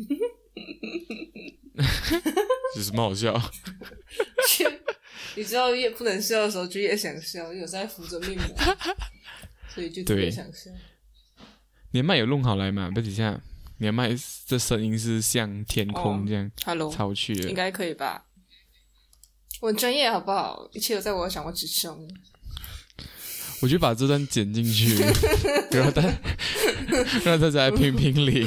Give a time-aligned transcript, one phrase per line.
[2.76, 3.40] 有什么好笑？
[5.36, 8.76] 你知道越不能笑的时候就越想笑，有在敷着面膜，
[9.74, 10.70] 所以就特别想笑。
[11.92, 12.90] 你的麦有弄好来吗？
[12.94, 13.40] 不，等一下，
[13.78, 14.10] 你的麦
[14.46, 17.48] 这声音是像天空哦这样、Hello，超去的。
[17.48, 18.26] 应该可以吧？
[19.60, 20.68] 我很专业好不好？
[20.72, 22.08] 一切都在我的掌握之中。
[23.62, 24.96] 我就把这段剪进去，
[25.70, 26.02] 让大
[27.24, 28.46] 让大家来评评理。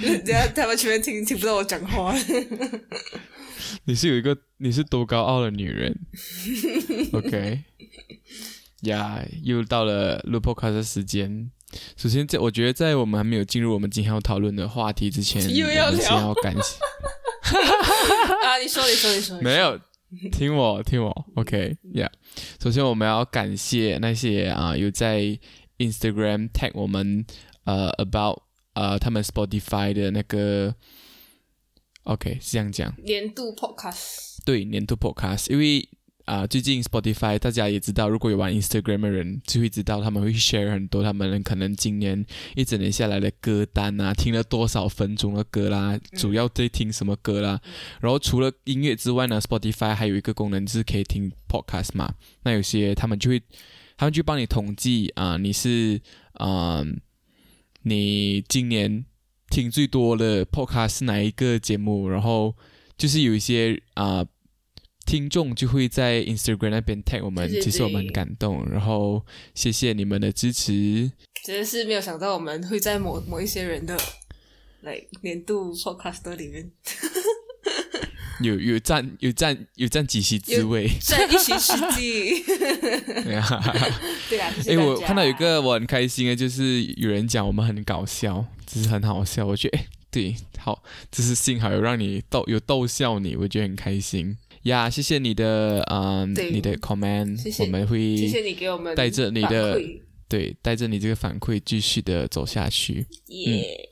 [0.24, 2.14] 等下他们前面听听不到我讲话。
[3.84, 5.96] 你是有一个你是多高傲的女人
[7.12, 7.62] ？OK，
[8.82, 11.50] 呀又到了录 podcast 的时间。
[11.96, 16.78] 首先，在我觉得在我们还没有进入我们今天要讨论的话题之前，又要我要感谢。
[18.46, 19.78] 啊，你说，你说，你说，没有，
[20.32, 22.10] 听我听我，OK 呀、
[22.62, 25.38] 首先我们要感谢那些啊、有在
[25.78, 27.24] Instagram tag 我们
[27.64, 28.42] 呃 about
[28.76, 30.74] 呃他们 Spotify 的那个
[32.04, 35.88] OK 是这样讲，年度 podcast，对年度 Podcast，因为
[36.26, 47.60] 啊、最近 Spotify 大家也知道，如果有玩 Instagram 的人就会知道他们会 share 很多他们可能今年一整年下来的歌单啊，听了多少分钟的歌啦，主要在听什么歌啦。
[48.00, 52.12] 然后除了音乐之外呢，Spotify 还有一个功能就是可以听 podcast 嘛。
[52.42, 53.40] 那有些他们就会，
[53.96, 56.00] 他们就帮你统计啊、你是
[56.32, 56.84] 啊、
[57.88, 59.04] 你今年
[59.48, 62.08] 听最多的 podcast 是哪一个节目？
[62.08, 62.52] 然后
[62.98, 64.26] 就是有一些啊、
[65.06, 68.68] 听众就会在 Instagram 那边 tag 我们，对对其实我们很感动。
[68.68, 71.12] 然后谢谢你们的支持。
[71.44, 73.96] 真的是没有想到我们会在某某一些人的
[74.80, 76.68] 来年度 podcast 里面
[78.40, 80.88] 有有占有占有占几席之位。
[81.00, 82.42] 占一席之地。
[83.24, 83.74] 对啊，
[84.28, 89.46] 对啊哎，大我看到有一个我很开心的，就是有人讲我们很搞笑，只是很好笑。
[89.46, 94.90] 我觉得哎，对，好，就是幸好有让你逗有逗笑你，我觉得很开心呀。
[94.90, 99.80] 谢谢你的嗯，你的 comment，谢谢我们会谢谢你给我们带着你的
[100.28, 103.06] 对带着你这个反馈继续的走下去。
[103.28, 103.88] 耶。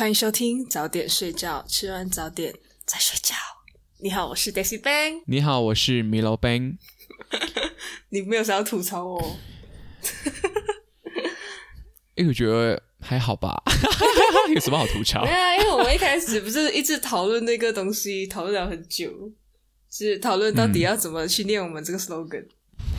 [0.00, 2.54] 欢迎收听早点睡觉，吃完早点
[2.86, 3.34] 再睡觉。
[3.98, 5.20] 你好，我是 Daisy Bang。
[5.26, 6.78] 你好，我是 Milo Bang。
[8.08, 9.36] 你没有想要吐槽我？
[12.16, 13.62] 哎，我觉得还好吧，
[14.54, 15.30] 有什么好吐槽没？
[15.30, 19.12] 有啊，因为我们一开始不是一直讨论那个东西，讨论了很久，
[19.90, 22.46] 是讨论到底要怎么去念我们这个 slogan。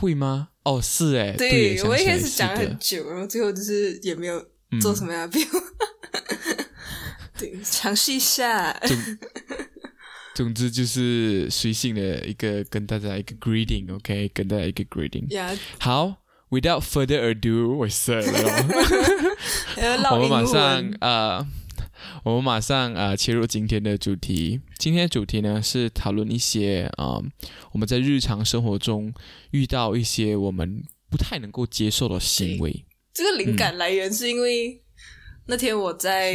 [0.00, 0.50] 会吗？
[0.62, 4.40] 哦，是哎，对，想我一开始讲了很久，然后最后就是也没有
[4.80, 5.58] 做什么样的变化。
[7.42, 8.72] 对，尝试一下。
[10.34, 15.28] 总之就是随性的一个跟大家一个 greeting，OK，、跟大家一个 greeting。
[15.34, 18.32] 呀，好，without further ado，我射了
[19.76, 21.36] 呃，哦，唠英我们马上啊。
[21.36, 21.46] 呃，
[22.24, 24.60] 我们马上呃切入今天的主题。
[24.78, 27.24] 今天的主题呢是讨论一些啊、呃
[27.72, 29.12] 我们在日常生活中
[29.50, 32.84] 遇到一些我们不太能够接受的行为。
[33.14, 34.82] 这个灵感来源是因为
[35.46, 36.34] 那天我在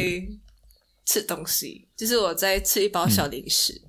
[1.08, 3.80] 吃东西，就是我在吃一包小零食，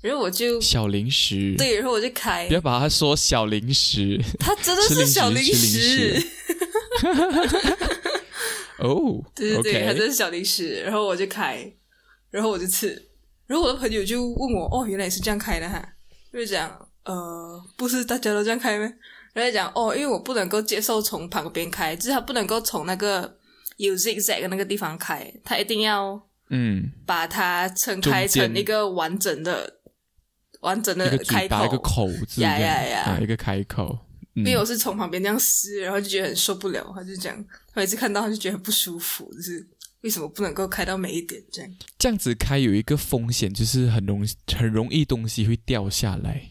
[0.00, 2.48] 然后我就小零食，对，然后我就开。
[2.48, 4.18] 不，要把它说小零食。
[4.38, 6.18] 它真的吃零食是小零食。
[6.18, 6.26] 食。
[8.80, 9.22] 哦。
[9.34, 11.70] 对对对，它真是小零食，然后我就开，
[12.30, 13.06] 然后我就吃，
[13.46, 15.86] 然后我的朋友就问我，哦，原来是这样开的哈，
[16.32, 18.90] 就讲，呃，不是大家都这样开吗？
[19.34, 23.36] 然后就讲，哦，因为我不能够接受从旁边开，就是他不能够从那个
[23.76, 26.18] 有 zigzag 的那个地方开，他一定要
[26.50, 29.80] 嗯，把它撑开成一个完整的、
[30.60, 32.06] 完整的开口，一个口。
[32.06, 33.98] 口字这样，呀呀呀啊，一个开口。
[34.34, 37.34] 嗯因为我是从旁边这样撕，然后就觉得很受不了，他就讲，
[37.72, 39.66] 他每次看到他就觉得很不舒服，就是
[40.02, 41.70] 为什么不能够开到每一点这样？
[41.98, 46.50] 这样子开有一个风险，就是很容很容易东西会掉下来，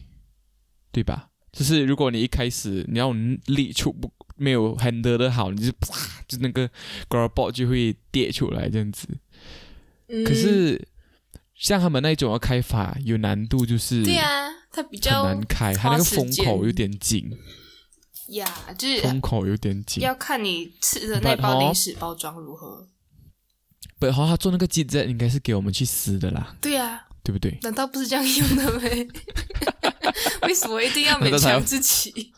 [0.90, 1.28] 对吧？
[1.52, 3.12] 就是如果你一开始你要
[3.46, 6.66] 力出不没有 handle 的好，你就啪，就那个
[7.08, 9.06] g r a b o 就会跌出来这样子。
[10.08, 10.86] 嗯，可是
[11.54, 17.30] 像他们那种要开法有难度，就是对啊，它比较难开，它那个封口有点紧，
[18.28, 20.02] 呀，就是封口有点紧。
[20.02, 22.88] 要看你吃的那包零食包装如何。
[23.98, 27.58] 不，好，他做那个鸡胗应该是给我们去撕的啦，对啊，对不对？
[27.62, 28.80] 难道不是这样用的吗？
[30.46, 32.32] 为什么一定要勉强自己？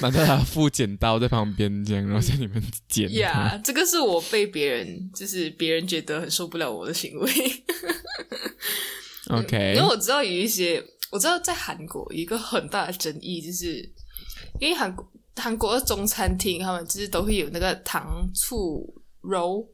[0.00, 3.12] 难道他附剪刀在旁边这样，然后在里面剪？
[3.14, 7.30] 呀，这个是我被别人，就是别人觉得很受不了我的行为。
[9.30, 13.76] OK， 因为我知道有一些，我知道在韩国有一个很大的争议，就是
[14.60, 15.06] 因为韩国
[15.36, 19.66] 韩国的中餐厅，他们就是都会有那个糖醋肉，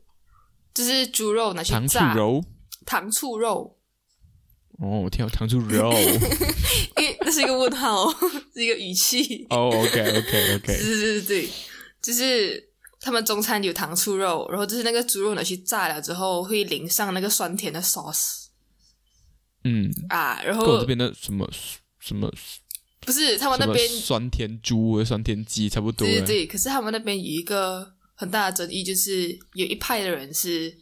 [0.75, 2.45] 就是猪肉拿去糖醋炸，肉。
[2.85, 3.79] 糖醋肉，
[4.83, 5.93] 哦，我听到糖醋肉。
[6.99, 8.11] 因为那是一个问号，
[8.53, 9.47] 是一个语气。
[9.49, 10.61] 哦，OK，OK，OK。
[10.67, 11.49] 对对对对，
[12.03, 12.69] 就是
[13.01, 18.47] 他们中餐有糖醋肉，然后就是那个猪肉拿去炸了之后，会淋上那个酸甜的 sauce
[19.63, 21.49] 嗯，啊，然后我这边的什么
[22.01, 22.29] 什么
[23.07, 26.05] 不是他们那边酸甜猪、和酸甜鸡差不多。
[26.05, 30.77] 对对对，可是他们那边有一个很大的争议，就是有一派的人是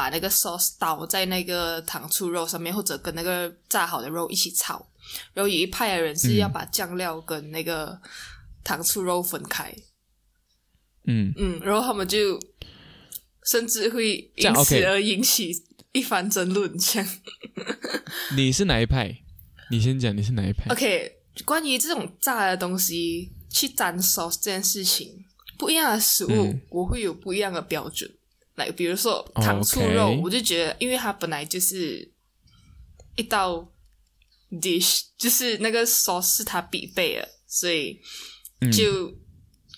[0.00, 4.82] 把那个 sauce 倒在那个糖醋肉上面，或者跟那个炸好的肉一起炒，
[5.34, 8.00] 然后有一派的人是要把酱料跟那个
[8.64, 9.70] 糖醋肉分开，
[11.04, 12.40] 嗯，嗯，然后他们就
[13.44, 15.52] 甚至会因此而引起
[15.92, 17.08] 一番争论，这样。
[18.34, 19.14] 你是哪一派？
[19.70, 21.12] 你先讲你是哪一派 OK，
[21.44, 25.22] 关于这种炸的东西去沾 sauce 这件事情，
[25.58, 28.10] 不一样的食物、嗯我会有不一样的标准。
[28.60, 32.08] 来，比如说哦糖醋肉我就觉得，因为它本来就是
[33.16, 33.66] 一道
[34.52, 38.00] dish，就是那个 sauce 是它必备的，所以
[38.60, 39.12] 嗯就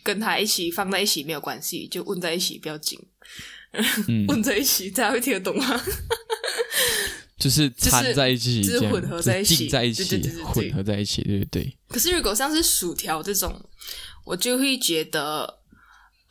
[0.03, 2.99] 跟它一起放在一起没有关系，就混在一起比较紧。
[4.09, 5.83] 嗯， 混在一起，大家会听得懂吗？
[7.39, 11.79] 就是掺在一起，就是混合在一起在一起，对对对对对混合在一起，对对对。
[11.89, 13.53] 可是如果像是薯条这种，
[14.25, 15.62] 我就会觉得，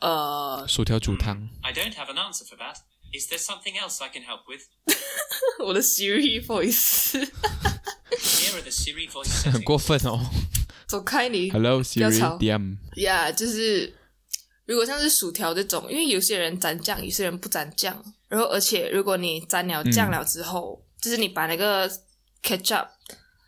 [0.02, 2.74] 呃，薯条煮汤，I don't have an answer for that.
[3.12, 4.62] Is there something else I can help with?
[5.64, 7.28] 我的 Siri voice，Here
[8.54, 10.18] are the Siri voice 很过分哦。
[10.88, 13.96] 走开你 Hello Siri DM，呀就是
[14.64, 17.96] 如果像是薯条这种，因为有些人沾酱，有些人不沾酱，
[18.26, 21.88] 然后而且如果你沾了酱了之后，就是你把那个
[22.42, 22.88] ketchup，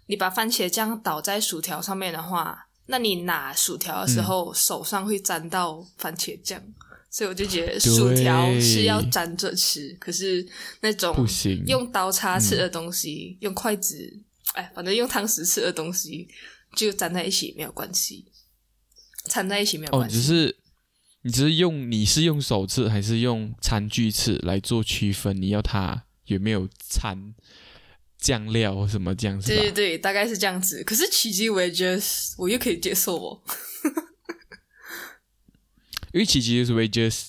[0.07, 6.63] 你把番茄酱倒在薯条上面的话，那你拿薯条的时候、手上会沾到番茄酱。
[7.11, 10.45] 所以我就觉得薯条是要沾着吃，可是
[10.81, 14.21] 那种不行用刀叉吃的东西，用筷子，
[14.55, 16.27] 哎，反正用汤匙吃的东西，
[16.75, 18.33] 就粘在一起没有关系，
[19.27, 20.17] 掺在一起没有哦，关系。
[20.17, 20.57] 只是
[21.23, 25.41] 你只是用你是用手吃还是用餐具吃来做区分？
[25.41, 27.33] 你要它有没有掺
[28.25, 29.61] 酱料或什么这样是吧？
[29.61, 30.83] 对对对，大概是这样子。
[30.83, 32.03] 可是奇迹我也觉得
[32.39, 33.43] 我又可以接受哦。
[36.15, 37.27] 因为奇迹就是 wages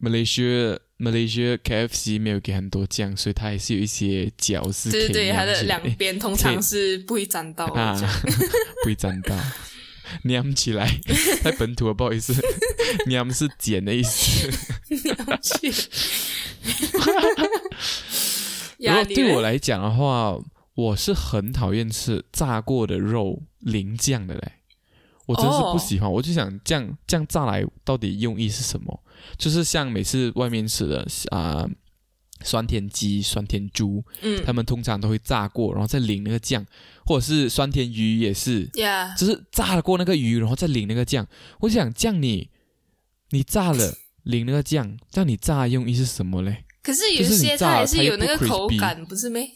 [0.00, 7.98] Malaysia Malaysia KFC 没有给很多酱，所以它还是有一些角是对对对，它的两边通常是不会沾到的 啊。
[8.84, 9.34] 不会沾到。
[10.28, 10.86] 粘起来，
[11.42, 12.34] 太本土了，不好意思。
[13.08, 14.50] 粘是碱的意思。
[18.78, 20.38] 如果呀你嘞对我来讲的话，
[20.74, 24.52] 我是很讨厌吃炸过的肉淋酱的嘞。
[25.26, 29.02] 我真是哦不喜欢，我就想酱酱炸来到底用意是什么？
[29.38, 31.66] 就是像每次外面吃的啊、
[32.42, 36.62] 酸甜鸡、酸甜猪，嗯他们通常都会炸过，然后再淋那个酱，
[37.06, 41.26] 或者是酸甜鱼也是，呀，就是炸了过那个鱼，然后再淋那个酱。
[41.60, 42.50] 我想酱你
[43.30, 43.94] 你炸了
[44.24, 46.63] 淋那个酱，叫你炸的用意是什么嘞？
[46.84, 49.50] 可是有些它还是有那个口感，不是没？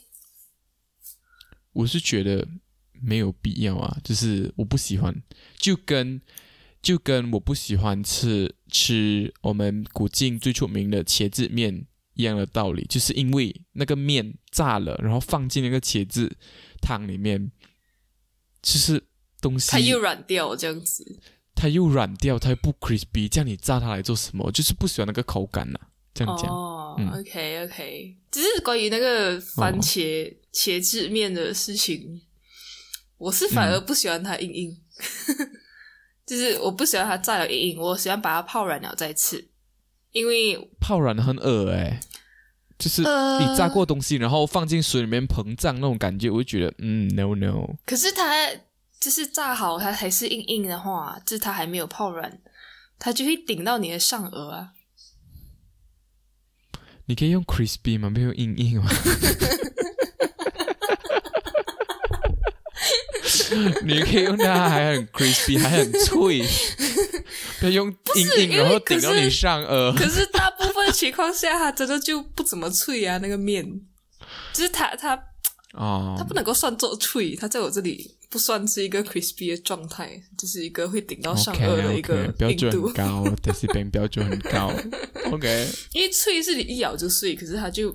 [1.75, 2.49] 我是觉得
[3.03, 5.15] 没有必要啊，就是我不喜欢，
[5.59, 6.21] 就跟
[6.81, 16.35] 就跟我不喜欢吃吃我们古晋最出名的茄子面一样的道理，就是因为那个面炸了，然后放进那个茄子
[16.81, 17.53] 汤里面，
[18.63, 19.05] 就是
[19.41, 21.21] 东西它又软掉这样子。
[21.55, 24.45] 它又软掉，它又不 crispy，这样你炸它来做什么？
[24.47, 25.79] 我就是不喜欢那个口感呐、
[26.19, 26.51] 这样讲。
[26.51, 27.09] 哦、嗯。
[27.11, 32.21] O k OK，只是关于那个番茄、茄子面的事情，
[33.17, 34.77] 我是反而不喜欢它硬硬，
[36.27, 39.49] 就是我不喜欢它炸了硬硬，我喜欢把它泡软了再吃，
[40.13, 42.01] 因为泡软的很恶哎、
[42.79, 43.39] 就是呃。
[43.39, 48.49] 你炸过东西，然后放进水里面膨胀那种感觉，我就觉得嗯，no no，可是它
[49.01, 52.41] 就是炸好它还是硬硬的话，就是它还没有泡软，
[52.99, 54.73] 它就会顶到你的上颚啊。
[57.09, 58.11] 你可以用 crispy 吗？
[58.11, 58.91] 不要用硬硬吗？
[63.83, 66.47] 你可以用它还很 crispy，还很脆，
[67.59, 69.97] 不要用硬硬，然后顶到你上颚。
[69.97, 73.65] 可是大部分情况下，它真的就不怎么脆啊，那个面，
[74.53, 75.15] 就是它它
[75.73, 82.93] 哦它，不能够算作脆，它在我这里不算是一个 crispy 的状态，就是一个会顶到上颚的一个标准很。
[82.93, 84.73] 高 e i b e 标准很高。
[85.33, 87.89] OK，因为脆是你一咬就碎，可是它就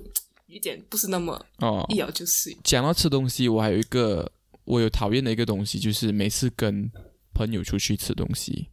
[0.46, 2.56] 有点不是那么哦一，咬就碎。
[2.64, 4.30] 讲到吃东西，我还有一个
[4.64, 6.90] 我有讨厌的一个东西，就是每次跟
[7.32, 8.68] 朋友出去吃东西，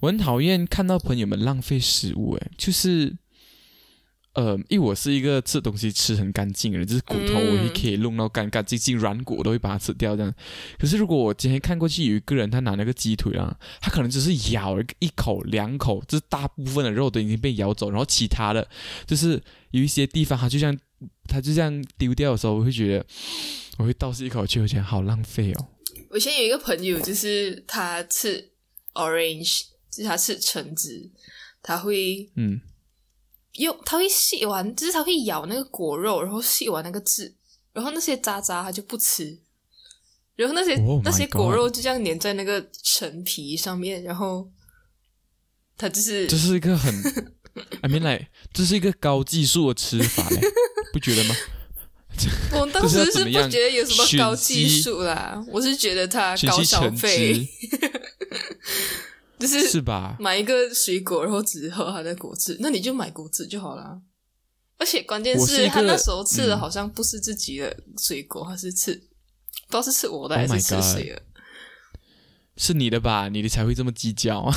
[0.00, 2.36] 我很讨厌看到朋友们浪费食物。
[2.36, 3.16] 诶，就是，
[4.38, 10.32] 呃，因为我是一个吃东西吃很干净的人，就是骨头嗯我也可以弄到干干净净，软骨我都会把它吃掉这样。
[10.78, 18.68] 可是如果我今天看过去有一个人，他拿那个鸡腿啊，他可能只是咬了一口两口，就是大部分的肉都已经被咬走，然后其他的
[19.08, 19.42] 就是
[19.72, 20.78] 有一些地方他就这样
[21.28, 23.04] 他就这样丢掉的时候，我会觉得
[23.78, 25.66] 我会倒吸一口气，我觉得好浪费哦。
[26.10, 28.52] 我以前有一个朋友，就是他吃
[28.94, 31.10] orange，就是他吃橙子，
[31.60, 32.60] 他会嗯，
[33.58, 37.34] 用它会吸完，就是它会咬那个果肉，然后吸完那个汁，
[37.72, 39.38] 然后那些渣渣它就不吃，
[40.34, 44.50] 然后那些、Oh 那些果肉就这样粘在那个陈皮上面，然后
[45.76, 46.94] 它就是这是一个很，
[47.82, 50.40] I mean like，这是一个高技术的吃法嘞，
[50.92, 51.34] 不觉得吗？
[52.52, 57.48] 我当时是不觉得有什么高技吸术啦，我是觉得它高消费，汁
[59.38, 60.16] 就是是吧？
[60.18, 64.00] 买一个水果，然后只喝它的果汁，那你就买果汁就好了。
[64.78, 69.00] 而且关键我是他那时候吃的嗯好像不是自己的水果，他是吃不
[69.70, 71.22] 知道是吃我的 Oh 还是吃谁的。
[72.56, 73.28] 是你的吧？
[73.28, 74.50] 你的才会这么计较。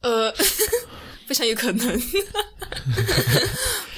[0.00, 0.32] 呃，
[1.26, 1.86] 非常有可能。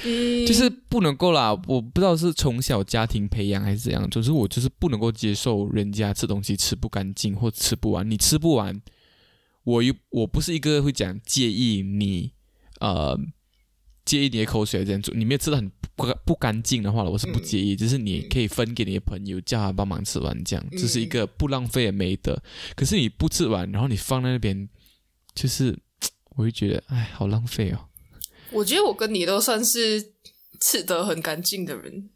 [0.05, 8.09] 嗯，就是不能够啦，我不知道是从小家庭培养还是怎样，总之我就是不能够接受人家吃东西吃不干净或吃不完。
[8.09, 8.79] 你吃不完，
[9.67, 12.31] 我又我不是一个会讲介意你
[12.79, 13.19] 呃
[14.05, 22.41] 介意你的口水这样做，你没有吃的很不不干净的话了，我是不介意，只是你可以分给你的朋友，叫他帮忙吃完，这样这是一个不浪费的美德。
[22.77, 24.69] 可是你不吃完，然后你放在那边，
[25.35, 25.77] 就是
[26.37, 27.89] 我会觉得哎，好浪费哦。
[28.51, 30.13] 我觉得我跟你都算是
[30.61, 32.09] 吃得很干净的人。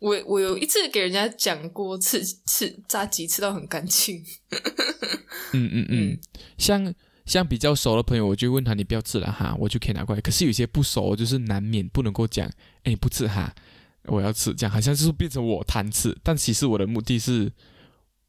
[0.00, 4.24] 我我有一次给人家讲过吃吃炸鸡吃到很干净，
[5.52, 6.18] 嗯嗯嗯嗯，
[6.56, 6.94] 像
[7.26, 10.20] 像比较熟的朋友，我就问他你不要吃了哈，我就可以拿过来。
[10.20, 12.50] 可是有些不熟，就是难免不能够讲，
[12.84, 13.54] 哎不吃哈，
[14.04, 16.16] 我要吃，这样好像就是变成我贪吃。
[16.22, 17.52] 但其实我的目的是，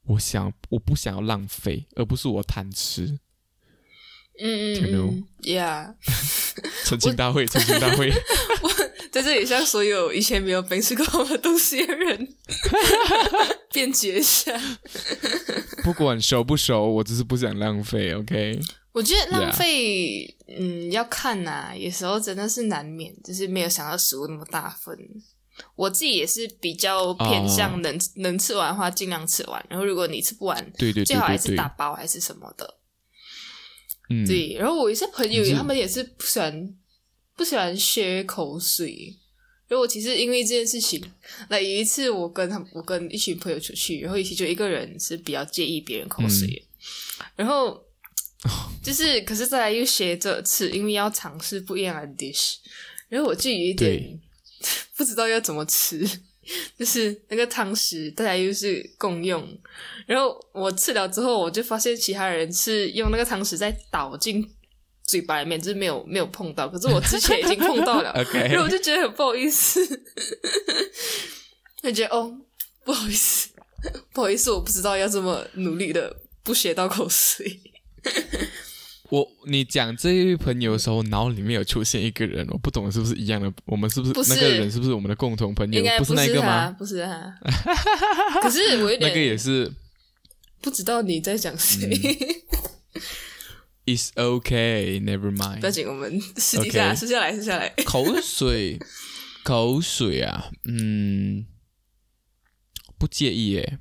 [0.06, 3.20] 我想我不想要浪费，而不是我贪吃。
[4.42, 5.96] 嗯嗯，Yeah，
[6.86, 8.10] 澄清大会，澄清大会。
[9.12, 12.36] 在这里向所有以前没有被吃过我东西的人
[13.74, 14.60] 辩解一下。
[15.84, 18.14] 不管熟不熟，我只是不想浪费。
[18.14, 18.60] OK，
[18.92, 24.98] 我觉得浪费嗯，要看呐、有时候真的是难免，就是没有想到食物那么大份。
[25.76, 32.76] 我自己也是比较偏向能、能吃完的话尽量吃完，然后如果你吃不完，对对最好还是打包还是什么的。
[34.10, 36.74] 嗯，对，然后我一些朋友他们也是不喜欢
[37.40, 39.16] 不喜欢削口水。
[39.70, 41.02] 然后我其实因为这件事情，
[41.48, 46.62] 那有一次我跟他我跟一群朋友出去，然后一起就一个人是比较介意别人口水的，
[47.38, 47.82] 然后
[48.84, 52.56] 就是可是再来又学着吃，因为要尝试不一样的 dish，
[53.08, 54.20] 然后我就有一点
[54.98, 56.06] 不知道要怎么吃，
[56.78, 59.48] 就是那个汤匙大家又是共用，
[60.06, 64.46] 然后我吃了之后，我就发现其他人是用那个汤匙在倒进
[65.10, 69.84] 嘴巴里面，就是没有没有碰到，可是我之前已经碰到了 然后我就觉得很不好意思，
[71.82, 72.32] 就觉得哦
[72.86, 73.50] 不好意思，
[74.14, 77.60] 不好意思，我不知道要这么努力的不学到口水。
[79.10, 83.52] 我你讲这一位朋友的时候，脑里面有出现一个人，我不懂是不是一样的？
[83.66, 85.84] 我们是不是不是那个人是不是我们的共同朋友应？
[85.84, 86.76] 该不是那个他，吗？
[86.78, 87.40] 不是他。
[88.40, 89.74] 可是我有点 那个也是
[90.62, 91.88] 不知道你在讲谁。
[92.94, 93.02] 嗯
[93.90, 95.72] It's okay, never mind。
[95.72, 97.74] 紧，我们私底下私下来，私下来。
[97.86, 98.78] 口水，
[99.44, 101.46] 口水啊，嗯，
[103.00, 103.80] 不介意耶。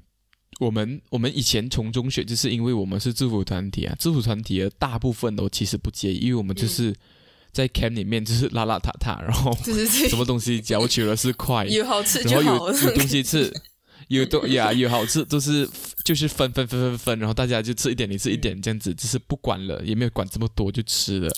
[0.61, 6.95] 我们我们以前从中学，就是因为我们是制服团体啊，制服团体的大部分都其实不介意，因为我们就是
[7.53, 9.55] 在 camp 里面就是邋邋遢遢，然后
[10.09, 12.75] 什么东西嚼求的是快，有好吃就好了。
[12.83, 13.53] 有东西吃，
[14.09, 15.69] 有都呀有好吃，都是
[16.05, 21.31] 就是分分分分分，然后大家就吃一点，你吃一点这样子，只是不管了，也没有管这么多就吃了，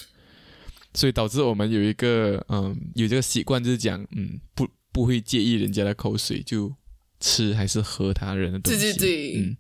[0.95, 6.73] 所以导致我们有一个嗯有这个习惯，就是讲嗯不不会介意人家的口水，就
[7.21, 8.81] 吃还是喝他人的东西。
[8.81, 9.41] 对对对。
[9.41, 9.57] 嗯，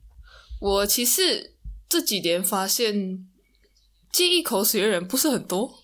[0.60, 1.54] 我其实
[1.88, 3.26] 这几年发现，
[4.12, 5.74] 介意口水的人不是很多，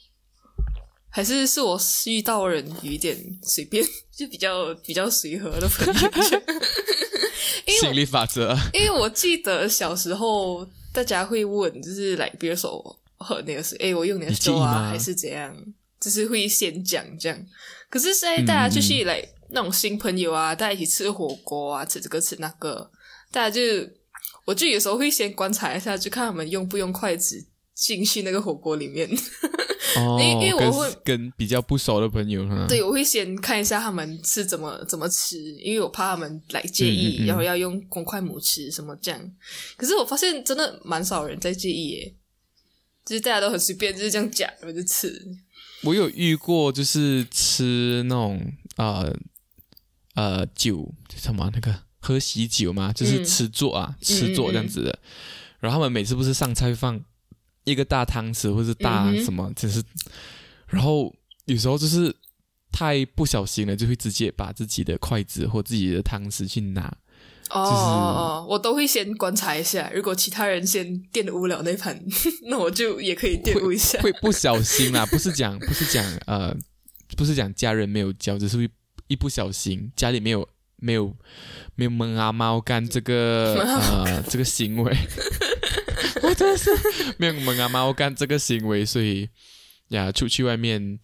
[1.17, 3.83] 还是是我遇到人有一点随便，
[4.15, 5.93] 就比较比较随和的朋友。
[7.65, 15.57] 因为我心理法则，因为我记得小时候大家会问，就是来，比如说我喝那个水，哎，我用你的你介意酒啊，吗还是怎样，
[15.99, 17.47] 就是会先讲这样。
[17.89, 22.91] 可是现在大家就是嗯来、那种新朋友啊，大家一起吃火锅啊，吃这个吃那个，
[23.33, 23.63] 大家就
[24.45, 27.43] 我就有时候会先观察一下，就看他们用不用筷子
[27.77, 29.09] 进去那个火锅里面。
[29.97, 39.33] 哦， 因为我会跟比较不熟的朋友哈，对，我会先看一下他们是怎么怎么吃，因为我怕他们来介意，嗯嗯嗯然后要用公筷母吃什么这样。
[39.77, 42.15] 可是我发现真的蛮少人在介意耶，
[43.05, 45.23] 就是大家都很随便，就是这样夹，然后就吃。
[45.83, 49.15] 我有遇过，就是吃那种呃
[50.15, 54.99] 呃酒什么那个喝喜酒嘛，就是嗯吃座啊，吃座这样子的。
[55.61, 57.01] 然后他们每次不是上菜会放
[57.67, 59.83] 一个大汤匙或是大什么，就是，
[60.69, 62.15] 然后有时候就是
[62.73, 66.97] 太不小心了，就会直接把自己的筷子或自己的汤匙去拿。
[67.51, 71.97] 哦我都会先观察一下，如果其他人先玷污了那盘，
[72.49, 74.01] 那我就也可以玷污一下。
[74.01, 76.53] 会不小心啦， 不是讲不是讲呃，
[77.17, 78.69] 不是讲家人没有教，只是会
[79.07, 81.17] 一不小心家里没有没有
[81.77, 83.55] 没有蒙阿猫干这个
[84.05, 84.93] 呃这个行为，
[86.23, 86.71] 我真的是
[87.19, 89.29] 没有蒙阿猫干这个行为，所以
[89.89, 90.99] 呀，出去外面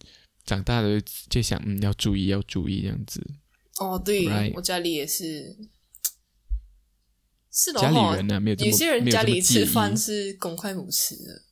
[0.45, 3.25] 长大了就想嗯要注意要注意这样子，
[3.79, 5.55] 哦，对 Right 我家里也是，
[7.51, 11.43] 是的家里哦人呢、没有有些人家里吃饭是公筷母吃的，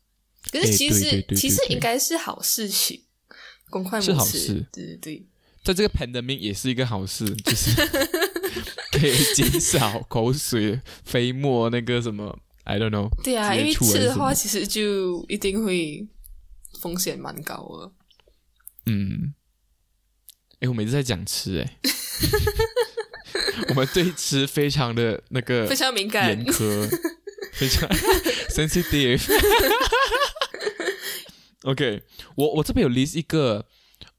[0.51, 1.73] 可哎是其实、其实对。
[1.75, 3.03] 应该是好事情，
[3.69, 4.65] 公筷母是好吃事。
[4.73, 5.25] 对对对，
[5.63, 7.71] 在这个 pandemic 也是一个好事，就是
[8.91, 13.09] 可以减少口水飞沫那个什么，I don't know。
[13.23, 16.07] 对啊，因为吃的话，其实就一定会
[16.79, 17.91] 风险蛮高的。
[18.85, 19.33] 嗯，
[20.59, 21.79] 哎，我每次在讲吃，哎，
[23.69, 26.89] 我们对吃非常的那个非常敏感严苛，
[27.53, 27.87] 非常
[28.49, 29.21] sensitive。
[31.63, 32.01] OK，
[32.35, 33.63] 我我这边有 list 一个，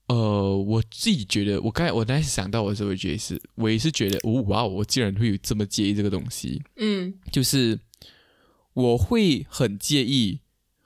[0.06, 7.76] 呃，我自己觉得，我刚才我刚才想到我时候，我觉得是，我也是觉得，哦哇，我竟然会有这么介意这个东西，嗯就是
[8.74, 10.40] 我会很介意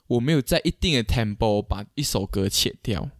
[0.09, 3.11] 我没有在一定的 tempo 把一首歌切掉，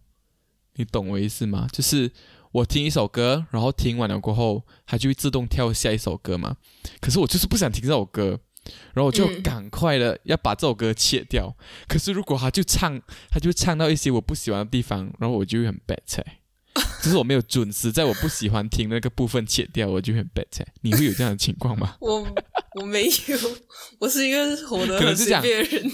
[0.75, 1.67] 你懂我意思吗？
[1.71, 2.11] 就是
[2.51, 6.57] 我听一首歌，然后听完了过后，它就会自动跳下一首歌嘛。
[7.01, 8.39] 可是我就是不想听这首歌，
[8.93, 11.55] 然后我就嗯赶快的要把这首歌切掉。
[11.87, 16.39] 可是如果他就唱，他就唱到一些我不喜欢的地方，然后我就会很 bad 菜。
[17.03, 20.65] 就是我没有准时在我不喜欢听那个部分切掉，我就会很 bad 菜。
[20.81, 21.95] 你会有这样的情况吗？
[22.01, 22.25] 我
[22.79, 23.37] 我没有，
[23.99, 25.91] 我是一个活得很能是这样便的人。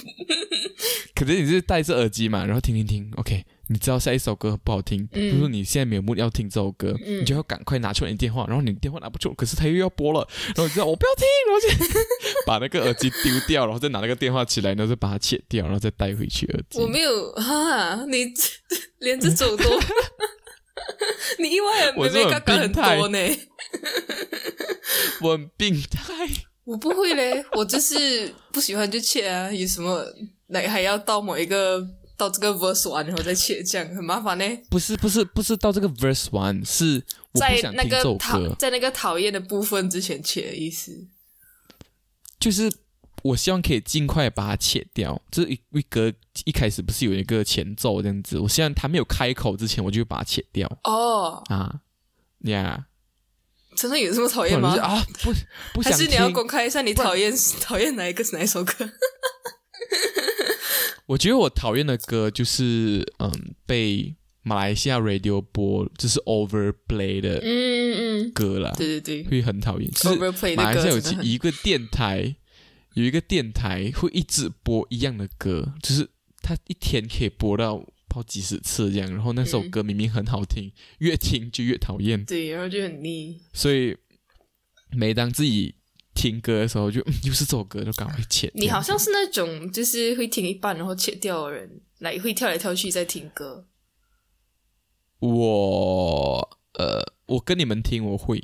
[1.16, 12.00] 可是你是戴着耳机嘛，然后听听听，OK，你知道下一首歌不好听，嗯就是说你现在没有目要听这首歌，嗯你就要赶快拿出你的电话，然后你电话拿不出，可是他又要播了，然后你知道我不要听，然后就
[12.46, 16.80] 把那个耳机丢掉，然后再拿那个电话起来，然后再把它切掉，然后再带回去耳机。
[16.80, 18.34] 我没有哈，你
[19.00, 19.64] 连这种都，
[21.40, 23.20] 你意外我是很妹嘎嘎很多呢。
[25.22, 26.30] 我很病态，
[26.64, 30.06] 我不会嘞，我就是不喜欢就切啊，有什么
[30.48, 31.86] 来还要到某一个
[32.18, 34.46] 到这个 verse 完然后再切，这样很麻烦呢。
[34.70, 37.02] 不是不是不是到这个 verse one，是
[37.34, 41.08] 在那个讨，在那个讨厌的部分之前切的意思。
[42.40, 42.72] 就是
[43.24, 45.20] 我希望可以尽快把它切掉。
[45.32, 46.14] 就是一一歌
[46.46, 51.82] 一开始不是有一个前奏这样子，我希望他没有开口之前，我就会把它切掉哦，啊
[52.42, 52.88] 呀。
[53.76, 54.76] 真的有这么讨不厌吗？
[54.80, 55.34] 啊，不
[55.74, 58.74] 不想还是你要公开一下你讨厌讨厌哪一个哪一首歌？
[61.08, 69.90] 我觉得我讨厌的歌就是嗯被马来西亚 radio 播就是 overplay 的嗯嗯嗯，歌啦，对对对会很讨厌。
[69.92, 72.36] 就是马来西亚有一个电台，
[72.94, 76.10] 有一个电台会一直播一样的歌，就是
[76.42, 83.42] 它一天可以播到播几十次这样，然后那首嗯歌明明很好听，越听就越讨厌，对，然后就很腻。
[83.54, 83.98] 所以
[84.92, 85.76] 每当自己
[86.14, 88.52] 听歌的时候就，嗯又是这首歌，就赶快切。
[88.54, 93.68] 你好像是那种就是会听一半然后切掉的人，来会跳来跳去在听歌。
[95.20, 98.44] 我呃，我跟你们听我会，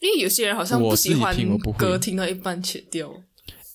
[0.00, 1.34] 因为有些人好像不喜欢
[1.78, 3.10] 歌听到一半切掉，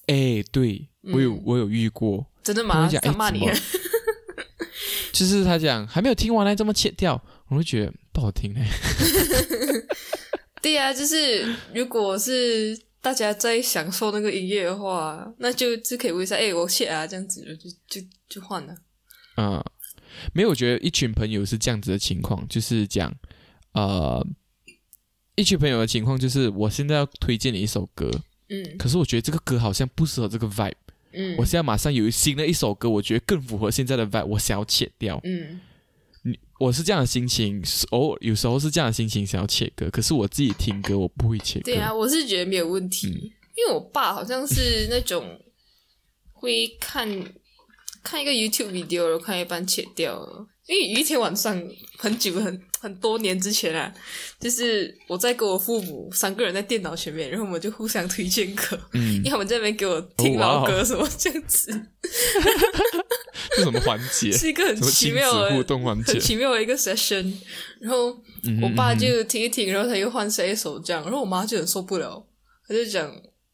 [0.08, 2.76] 哎，对我有、嗯我有遇过，真的吗？
[2.76, 3.42] 他会讲哎他骂你？
[5.14, 8.68] 就是他讲还没有听完呢这么切掉，我会觉得不好听哎。
[10.62, 17.42] 对呀、就是如果是大家在享受那个音乐的话，那就就可以问一下，哎，我切啊，这样子
[17.88, 18.76] 就就就换了。
[19.36, 19.64] 啊、
[20.34, 23.14] 没有，我觉得一群朋友是这样子的情况，就是讲，
[23.74, 24.26] 呃，
[25.36, 28.10] 一群朋友的情况就是，我现在要推荐你一首歌，
[28.50, 30.74] 嗯可是我觉得这个歌好像不适合这个 vibe，、
[31.12, 35.20] 嗯，我现在马上有新的一首歌，我觉得更符合现在的 vibe，我想要切掉。
[35.24, 35.60] 嗯
[36.24, 41.66] 你我是这样的心情，是偶尔有时候是这样的心情想要切歌，可是我自己听歌我不会切歌。
[41.66, 45.40] 对啊，我是觉得没有问题，嗯因为我爸好像是那种
[46.34, 47.08] 会看
[48.04, 50.48] 看一个 YouTube video，然后看一半切掉了。
[50.68, 51.62] 因为有一天晚上
[51.98, 53.94] 很久很很多年之前啊，
[54.40, 61.72] 就是我在跟我父母三个人在电脑前面，然后我们就互相推荐歌，嗯因为，他们在那边给我听老歌什么这样子，
[63.56, 64.32] 是什么环节？
[64.32, 66.20] 是一个很奇妙的互的、动环节很？
[66.22, 67.32] 奇妙的一个 session。
[67.80, 68.12] 然后
[68.44, 72.26] 嗯我爸嗯就听一听，然后他又换下一首这样，然后我妈就很受不了，
[72.68, 73.12] 她就讲：“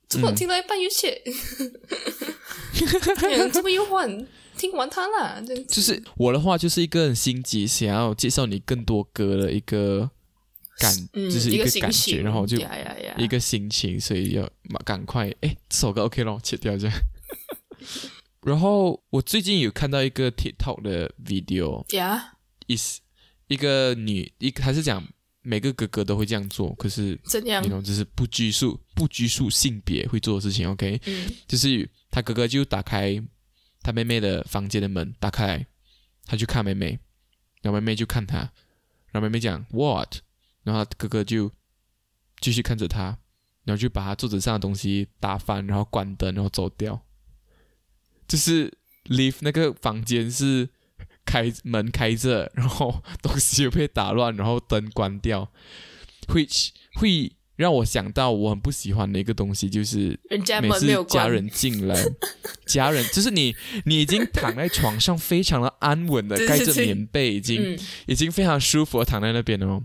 [0.08, 1.22] 怎么嗯听到一半又切？
[3.52, 4.10] 怎么又换？
[4.62, 10.10] 听完它啦！”这样就是我的话，就是一个很心急，想要介绍你更多歌的一个
[10.78, 12.58] 感，嗯，就是一个感，觉，然后就
[13.18, 16.96] 一个心情，所以要马赶快，哎，这首歌 OK 咯，切掉这样。
[18.46, 22.34] 然后我最近有看到一个 TikTok 的 video，呀，
[22.68, 22.76] 一
[23.48, 25.06] 一个女一个还是讲
[25.44, 30.68] 每个哥哥都会这样做，可是怎样就是不拘束不拘束性别会做的事情。
[30.70, 33.22] OK，嗯就是他哥哥就打开
[33.82, 35.68] 他妹妹的房间的门，打开来，
[36.26, 37.00] 他去看妹妹，
[37.62, 38.38] 然后妹妹就看他，
[39.12, 40.18] 然后妹妹讲 What，
[40.64, 41.52] 然后哥哥就
[42.40, 43.18] 继续看着他，
[43.64, 47.06] 然后就把他桌子上的东西打翻，然后关灯，然后走掉。
[48.28, 50.70] 就是 leave 那个房间是
[51.26, 55.52] 开门开着，然后东西又被打乱，然后灯关掉，
[56.28, 56.48] 会
[56.96, 61.96] 会让我想到我很不喜欢的一个东西，就是人家每次家人进来，
[62.66, 67.80] 家人就是你，你已经躺在床上，非常的安稳的盖着棉被，已经、嗯。
[68.08, 69.68] 已经非常舒服的躺在那边了。
[69.68, 69.84] 哦。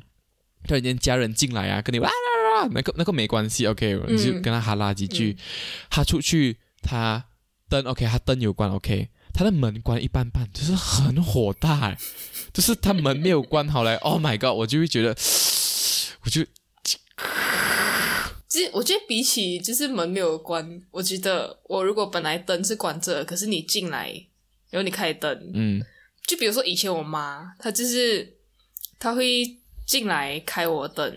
[0.67, 5.37] 突然间家人进来啊，跟你哇啦啦，那个那个没关系，OK，你就跟他哈拉几句。
[5.39, 5.43] 嗯
[5.91, 7.25] 他出去，他
[7.69, 11.99] 灯 OK，他灯有关 OK，他的门关一半半，就是很火大欸，
[12.53, 15.15] 就是他门没有关好来，Oh my god，我就会觉得，
[16.25, 16.45] 我就
[18.49, 24.09] 其实我觉得比起就是门没有关，我觉得我如果本来灯是关着，可是你进来，
[24.71, 25.85] 然后你开灯，嗯
[26.27, 28.37] 就比如说以前我妈，她就是
[28.99, 31.15] 她会进来开我灯，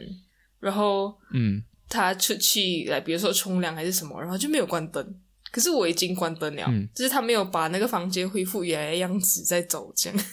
[0.59, 5.21] 然后嗯她出去来，比如说冲凉还是什么，然后就没有关灯。
[5.51, 10.19] 可是我已经关灯了，嗯就是他没有把那个房间恢复原来的样子再走，这样。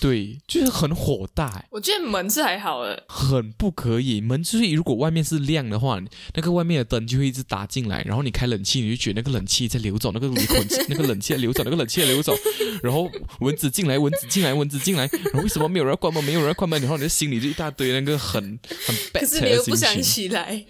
[0.00, 1.66] 对，就是很火大欸。
[1.70, 4.20] 我觉得门是还好的，很不可以。
[4.20, 6.00] 门就是如果外面是亮的话，
[6.34, 12.36] 那个外面的灯就会一直打进来，然后你开冷气，你就觉得那个冷气在流走，那个离婚气， 那个冷气在流走，那个冷气在流走，
[12.82, 13.10] 然后
[13.40, 16.22] 蚊子进来，蚊子进来，蚊子进来，然后为什么没有人要关门？
[16.24, 19.96] 没有人要关门，然后你的心里就一大堆那个很很 bad 可是你的又不想。
[20.02, 20.64] 起来。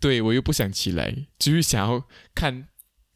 [0.00, 2.04] 对我又不想起来，就是想要
[2.34, 2.68] 看。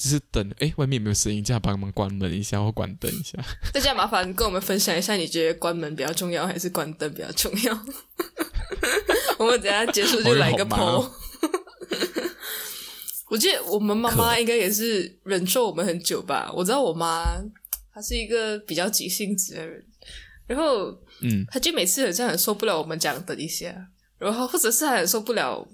[0.03, 1.45] 就是等，哎，外面有没有声音？
[1.45, 3.39] 这样帮忙关门一下或关灯一下。
[3.71, 7.85] 大家麻烦跟我们分享一下，你觉得关门比较重要还是关灯比较重要？
[9.39, 11.15] 我们等下结束就来一个好麻 poll 哦。
[13.29, 16.51] 我记得我们妈妈应该也是忍受我们很久吧。
[16.57, 17.37] 我知道我妈
[17.93, 19.85] 她是一个比较急性子的人，
[20.47, 20.87] 然后
[21.21, 23.75] 嗯，她就每次好像很受不了我们讲等一下，
[24.17, 25.69] 然后或者是她很受不了，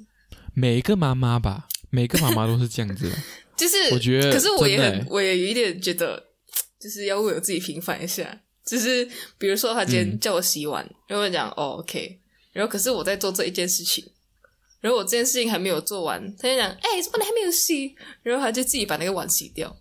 [0.58, 3.16] 每一个妈妈吧，每个妈妈都是这样子的。
[3.54, 6.30] 就是我觉得可是我也很，我也有一点觉得，
[6.80, 8.40] 就是要为我自己平反一下。
[8.64, 12.18] 就是比如说，他今天嗯叫我洗碗，然后我讲哦 OK，
[12.52, 14.02] 然后可是我在做这一件事情，
[14.80, 17.94] 然后我这件事情还没有做完，他就讲哎，怎么你还没有洗？
[18.22, 19.76] 然后他就自己把那个碗洗掉，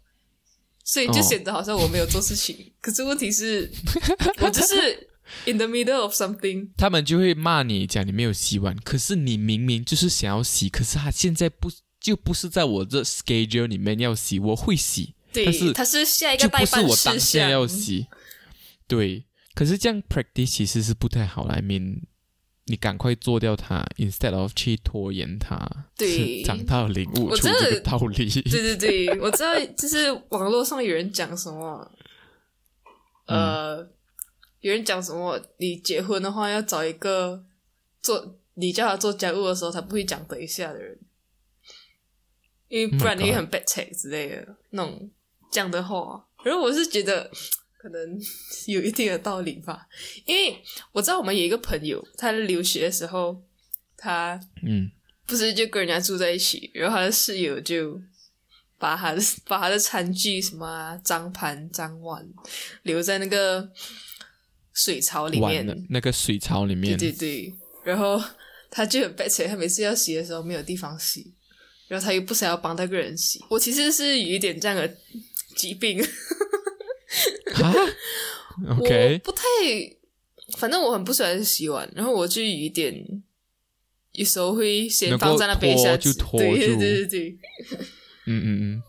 [0.83, 2.73] 所以就哦显得好像我没有做事情。
[2.81, 3.71] 可是问题是，
[4.41, 5.09] 我就是
[5.45, 6.69] in the middle of something。
[6.77, 17.49] 他们就会骂你，讲你没有洗碗，可是你明明就是想要洗，可是他现在不就不是在我这 schedule 里面要洗，我会洗，对但是，他是下一个代办我当事下项。
[17.49, 18.07] 要洗。
[18.87, 22.01] 对，可是这样 practice 其实是不太好来 I mean，
[22.65, 28.29] 你赶快做掉它，instead of 去拖延它，对是长大了领悟出这个道理。
[28.29, 31.91] 对对对，我知道，就是网络上有人讲什么，
[33.25, 33.87] 呃，
[34.65, 37.45] 有人讲什么，你结婚的话要找一个
[38.01, 40.97] 做你叫他做家务的时候，他不会讲等一下的人，
[42.67, 45.11] 因为 Oh 不然你会很 bad take 之类的那种
[45.51, 46.27] 这样的话。
[46.43, 47.29] 然后我是觉得
[47.77, 48.19] 可能
[48.65, 49.87] 有一定的道理吧，
[50.25, 50.59] 因为
[50.91, 53.39] 我知道我们有一个朋友，他在留学的时候，
[53.95, 54.89] 他嗯
[55.27, 58.01] 不是就跟人家住在一起，然后他的室友就
[58.79, 62.27] 把他的把他的餐具什么啊脏盘脏碗
[62.81, 63.71] 留在那个
[64.75, 65.65] 水槽里面。
[65.65, 68.21] 的，那个水槽里面，对对对，然后
[68.69, 71.33] 他就很悲催，他每次要洗的时候没有地方洗，
[71.87, 73.43] 然后他又不想要帮那个人洗。
[73.49, 74.95] 我其实是有一点这样的
[75.55, 75.99] 疾病，
[77.55, 77.73] 啊
[78.77, 79.43] ，OK，我不太，
[80.57, 82.93] 反正我很不喜欢洗碗，然后我就有一点，
[84.11, 87.37] 有时候会先放在那边一下拖对对对对对，
[88.27, 88.83] 嗯嗯嗯，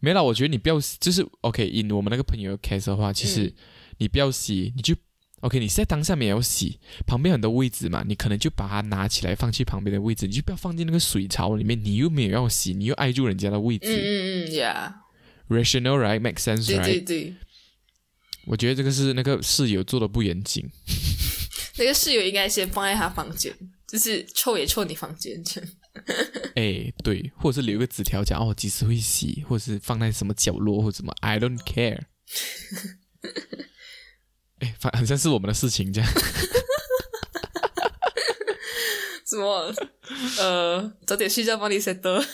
[0.00, 3.54] 没啦，我觉得你不要，就是 OK，以我们那个朋友的 case 的话，其实嗯
[3.98, 4.94] 你不要洗，你就
[5.40, 16.84] OK，你在当下没有洗，旁边很多位置嘛，你可能就把它拿起来放去旁边的位置，你就不要放进那个水槽里面，你又没有要洗，你又挨住人家的位嗯置、嗯嗯，Yeah，rational right make sense 对 right？
[16.84, 17.34] 对对，
[18.46, 20.66] 我觉得这个是那个室友做的不严谨，
[21.76, 23.54] 那个室友应该先放在他房间，
[23.86, 25.70] 就是臭也臭你房间这样。
[26.56, 32.00] 哎，对，或者是留个纸条讲哦几时会洗，或者是放在什么角落或者什么，I don't care。
[34.64, 36.10] 哎，反好像是我们的事情这样。
[39.26, 39.74] 什么？
[40.38, 42.24] 呃，早点睡觉帮你 set 的。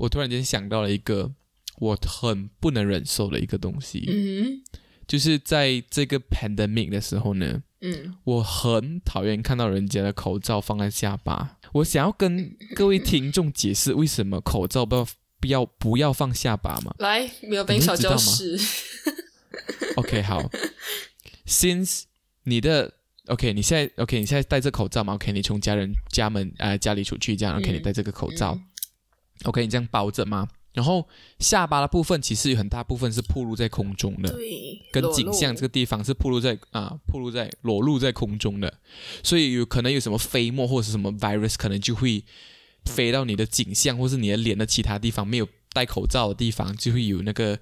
[0.00, 1.32] 我突然间想到了一个
[1.78, 4.62] 我很不能忍受的一个东西，嗯
[5.06, 11.56] 就是在这个 pandemic 的时候呢，嗯，我很讨厌看到人家的口罩放在下巴。
[11.72, 15.06] 我想要跟各位听众解释为什么口罩不要
[15.40, 18.58] 不要不要放下巴嘛来，没有本小教室。
[20.08, 20.50] ？OK， 好
[21.46, 22.04] ，since
[22.44, 22.92] 你的
[23.26, 28.64] OK，你现在 OK，你现在戴着口罩嘛？OK，你从家人家门呃家里出去这样，OK，、嗯你戴这个口罩、嗯
[29.44, 30.48] o k 你这样包着嘛？
[30.72, 38.78] 然后下巴的部分其实有很大部分是暴露在空中的，对，跟裸露颈项这个地方是暴露在啊暴露在裸露在空中的，
[39.22, 42.24] 所以有可能有什么飞沫或者是什么 virus 可能就会
[42.84, 47.58] 飞到你的颈项或是你的脸的其他地方，没有戴口罩的地方就会有那个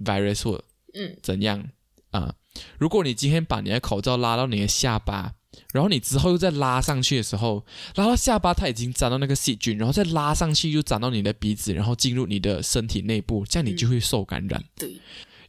[0.00, 0.62] virus 或
[0.94, 1.68] 嗯怎样
[2.16, 2.34] 啊、
[2.78, 5.34] 如果你今天把你的口罩拉到你的下巴，
[5.72, 7.64] 然后你之后又再拉上去的时候，
[7.96, 14.62] 拉到下巴它已经沾到那个细菌，然后再拉上去又沾到你的鼻子，然后进入你的身体内部，这样你就会受感染。
[14.76, 15.00] 对，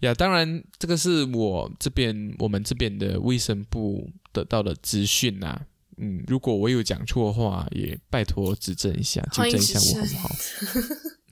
[0.01, 5.61] 呀，当然，这个是我这边我们这边的卫生部得到的资讯呐。
[5.99, 10.29] 嗯，如果我有讲错的话，也拜托指正一下，纠正一下我好不好？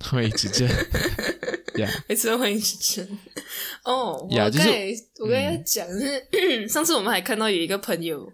[0.10, 0.68] 欢迎指正。
[1.78, 3.20] 呀， 每次都欢迎指正。
[3.84, 8.32] 哦，我刚才我刚才要讲是，上次我们还看到有一个朋友，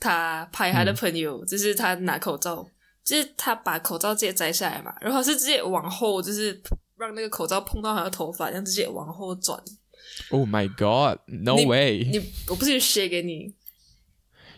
[0.00, 2.66] 他拍他的朋友，就是他拿口罩，
[3.04, 6.60] 就是他把口罩直接摘下来嘛，然后是直接往后，就是
[6.96, 9.60] 让那个口罩碰到他的头发，这样直接往后转。
[10.30, 12.04] Oh my God，No 你 way！
[12.10, 13.54] 你我不是有 share 给你，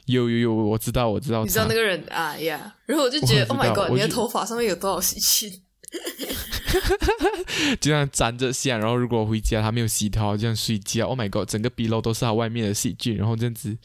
[0.06, 5.62] 有有有，我知道，我知道，你知道那个人啊呀然后我就觉得 Oh my God，你的头发上面有多少细菌？
[7.80, 13.76] 就这样粘着下，然后如果回家他没有洗头，这样睡觉，Oh my God，整个鼻漏都是他外面的细菌，然后这样子，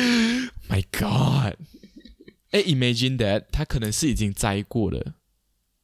[0.68, 1.54] My God，
[2.50, 5.14] 哎，Imagine that，他可能是已经摘过了，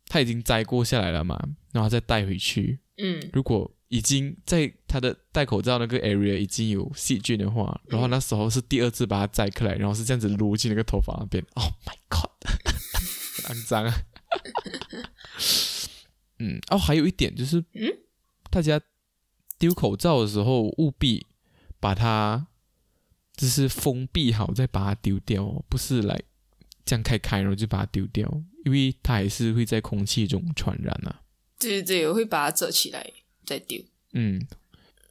[0.09, 1.39] 他已经摘过下来了嘛，
[1.73, 2.81] 然后再带回去。
[2.99, 12.31] 嗯，如果已经在他的戴口罩那个 area 已经有细菌的话，然后那时候是第二次把它摘开来，然后是这样子撸进那个头发那边，Oh my God，
[13.45, 13.95] 很 肮脏啊。
[16.45, 17.91] 嗯，哦，还有一点就是，嗯，
[18.51, 18.79] 大家
[19.59, 21.27] 丢口罩的时候务必
[21.81, 22.47] 把它
[23.35, 26.21] 就是封闭好，再把它丢掉哦，不是来
[26.85, 28.31] 这样开开然后就把它丢掉，
[28.67, 31.23] 因为它还是会在空气中传染啊。
[31.59, 33.11] 对对对，我会把它折起来
[33.47, 33.83] 再丢。
[34.13, 34.47] 嗯，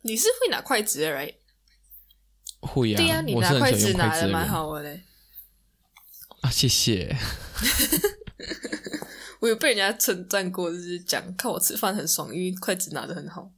[0.04, 1.34] 你是会拿筷子的，right？
[2.60, 5.02] 会啊，对呀、你拿筷子拿的蛮好的嘞。
[6.42, 7.16] 啊，谢谢。
[9.44, 13.52] 我有被人家称赞过，就是讲看我吃饭很爽，因为筷子拿的很好。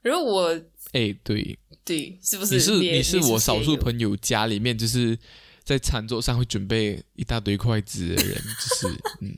[0.00, 0.48] 然后我
[0.92, 5.18] 哎，对，对是不是你是你是我少数朋友家里面就是
[5.62, 8.86] 在餐桌上会准备一大堆筷子的人，就是
[9.20, 9.36] 嗯，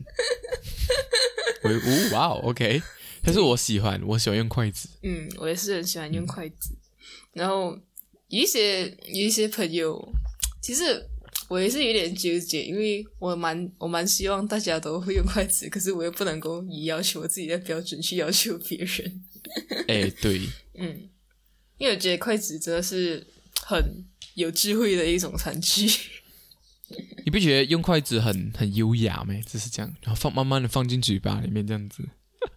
[1.64, 2.80] 我哦哇哦，OK，
[3.24, 6.76] 但是我喜欢我喜欢用筷子，嗯，我也是很喜欢用筷子。
[7.32, 7.76] 然后
[8.28, 10.12] 有一些有一些朋友，
[10.62, 11.04] 其实
[11.48, 19.24] 我也是有点纠结，因为我蛮我蛮希望大家都会用筷子，可是我又不能够以要求我自己的标准去要求别人。
[19.86, 20.40] 哎，对，
[20.74, 21.08] 嗯，
[21.78, 23.26] 因为我觉得筷子真的是
[23.64, 25.88] 很有智慧的一种餐具。
[27.24, 29.34] 你不觉得用筷子很很优雅吗？
[29.46, 32.02] 就是这样，然后放慢慢的放进嘴巴里面这样子，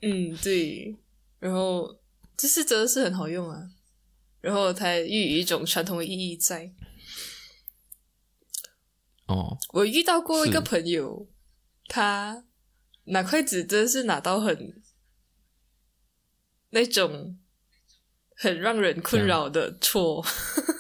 [0.02, 0.96] 嗯，对。
[1.40, 1.98] 然后
[2.38, 3.70] 就是真的是很好用啊。
[4.42, 6.72] 然后它又有一种传统的意义在。
[9.32, 11.28] 哦，我遇到过一个朋友，
[11.88, 12.44] 他
[13.06, 14.82] 拿筷子真的是拿到很
[16.72, 17.38] 那种
[18.36, 20.26] 很让人困扰的错，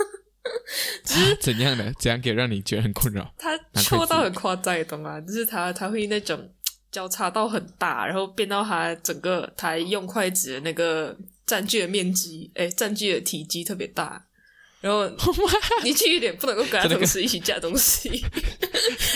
[1.40, 1.94] 怎样的？
[2.00, 3.34] 怎样可以让你觉得很困扰？
[3.38, 5.20] 他错到很夸张，你懂吗？
[5.22, 6.54] 就是他他会那种
[6.92, 14.28] 交叉到很大，然后变到他整个他用筷子的那个占据的面积，哎，占据的体积特别大。
[14.82, 15.08] 然后
[15.84, 18.24] 你去一点不能够跟他同时一起夹东西。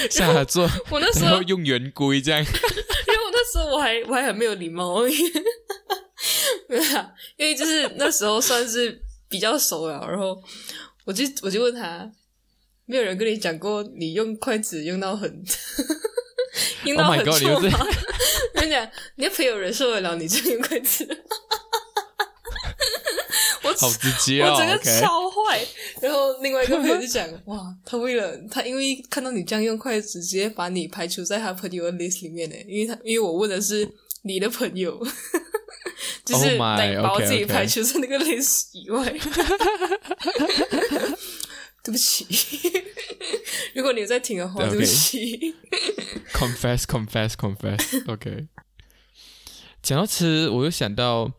[0.09, 5.01] 像他做，我那时候用圆规这样， 因为我那时候我还我还很没有礼貌，
[6.69, 10.39] 没有啊，因为就是那时候算是比较熟了，然后
[11.05, 12.09] 我就我就问他，
[12.85, 15.43] 没有人跟你讲过你用筷子用到很
[16.83, 17.85] 用到 Oh 很错吗？
[18.53, 21.05] 我跟你讲，你的朋友忍受得了你这样用筷子？
[23.81, 24.77] 我 好直接哦我整个。
[25.01, 25.65] 超坏。
[26.01, 33.89] 然后另外一个朋友就讲，哇，他为了他因为看到你这样用筷子，直接把你排除在他朋友的 list 里面呢，因为他因为我问的是
[34.23, 34.97] 你的朋友，
[36.25, 39.13] 就是 Oh 来把我自己排除在那个 list 以外。
[41.83, 42.25] 对不起，
[43.75, 45.53] 如果你有在听的话，对对不起。
[46.33, 48.47] confess confess confess OK。
[49.83, 51.31] 讲到吃，我又想到，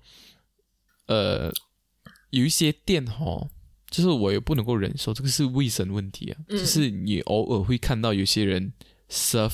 [1.09, 1.51] 呃，
[2.31, 3.49] 有一些店哈，
[3.91, 6.39] 就是我也不能够忍受，这个是卫生问题啊。
[6.49, 8.73] 嗯就是你偶尔会看到有些人
[9.11, 9.53] serve，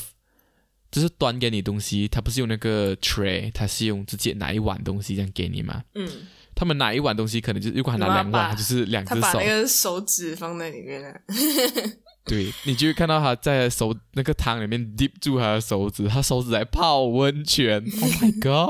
[0.91, 5.85] 就是端给你东西，他不是用那个 tray，他是用直接拿一碗东西这样给你嘛。
[5.95, 6.09] 嗯，
[6.55, 9.47] 他们拿一碗东西，可能就如果他拿两碗，就是两只手他把那。
[9.47, 11.21] 个手指放在里面了。
[12.25, 17.83] 对你就会看到他在手那个汤里面 dip 住他的手指，他手指在泡温泉。
[18.01, 18.69] Oh my god！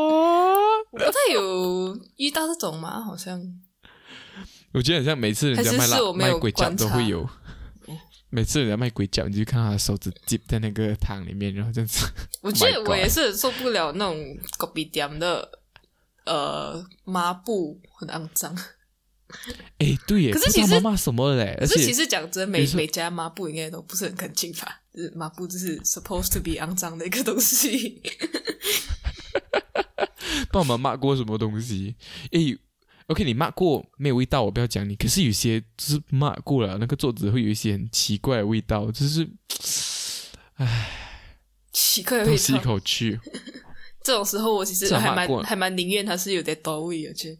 [0.90, 3.02] 我不太有遇到这种吗？
[3.02, 3.38] 好像
[4.72, 7.28] 我觉得很像每次人家卖辣是我没有卖鬼脚都会有。
[8.34, 12.06] 每次人家卖鬼脚，你就看他的手指 dip 在那个汤里面，然后这样子。
[12.40, 14.16] 我觉 Oh 得我也是很受不了那种
[14.56, 15.46] 狗鼻点的
[16.24, 18.56] 呃抹布很肮脏。
[19.78, 24.80] 哎，对耶，可是其实不知道妈妈什么嘞，可是其实讲真，每每家抹布应该都不是很干净吧？
[24.94, 28.00] 就是抹布就是 supposed to be 肮脏的一个东西。
[30.50, 31.96] 帮我们骂过什么东西？
[32.30, 32.58] 诶
[33.12, 34.96] o k 你骂过没有味道，我不要讲你。
[34.96, 39.28] 可是有些就是骂过了，那个桌子会有一些很奇怪的味道，就是
[41.72, 42.64] 奇怪的倒吸一味道。
[42.64, 43.18] 口气。
[44.02, 47.30] 这种时候，我其实还蛮还蛮宁愿它是有点多味的，就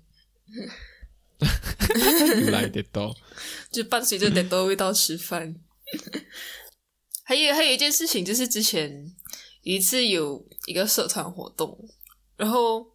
[2.53, 3.13] 来得到，
[3.73, 5.57] 就伴随着点多味道吃饭。
[7.25, 9.13] 还有还有一件事情，就是之前
[9.63, 11.77] 有一次有一个社团活动，
[12.37, 12.87] 然后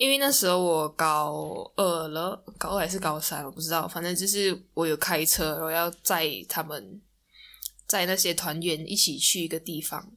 [0.00, 6.98] 因为那时候我高二了，高二还是高三，我不知道，反正就是我有开车，然后要载他们，
[7.86, 10.10] 载那些团员一起去一个地方，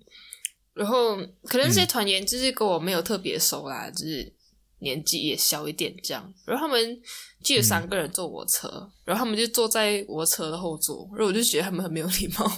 [0.73, 4.33] 然后可能这些团员就是跟我没有特别熟啦，就是
[4.79, 7.01] 年纪也小一点这样，然后他们
[7.43, 12.49] 就有三个人坐我车，然后他们就坐在我车的后座，然后我就觉得他们很没有礼貌。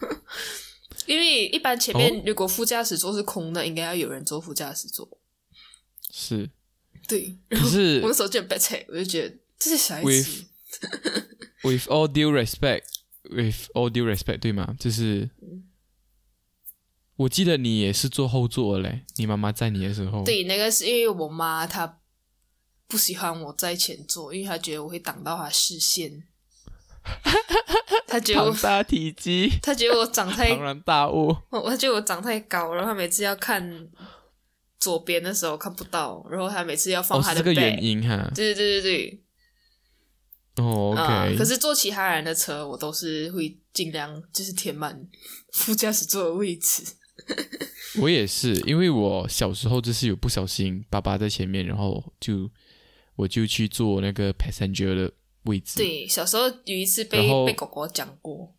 [1.06, 2.22] 因为一般前面哦。
[2.26, 5.08] 如果副驾驶座是空的，应该要有人坐副驾驶座。
[6.18, 6.48] 是，
[7.06, 10.44] 对，可是我那时候就很 bad 我就觉得这是小孩子 with
[11.62, 14.74] with all due respect，with all due respect，对吗？
[14.80, 15.28] 就是，
[17.16, 21.98] 我记得你也是坐后座的嘞，你妈妈在你的时候，对，那个是因为我妈她
[22.88, 26.22] 不喜欢我在前座，因为她觉得我会挡到她视线。
[28.06, 31.36] 她觉得我 庞，大体积，她觉得我长太 庞然大物。
[31.50, 33.86] 我他觉得我长太高，然后他每次要看
[34.78, 37.60] 左边的时候看不到，然后他每次要放哦，他的是这个。
[37.60, 38.30] 原因哈。
[38.34, 39.20] 对对对对
[40.54, 41.26] 对，哦啊。
[41.36, 45.08] 可是坐其他人的车，我都是会尽量就是填满
[45.52, 46.82] 副驾驶座的位置。
[48.00, 52.50] 我也是，因为我小时候就是有不小心，爸爸在前面，然后就
[53.14, 55.10] 我就去坐那个 passenger 的
[55.44, 55.78] 位置。。
[55.78, 58.54] 对，小时候有一次被被狗狗讲过，